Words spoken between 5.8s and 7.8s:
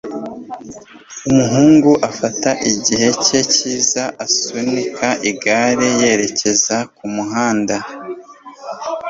yerekeza kumuhanda.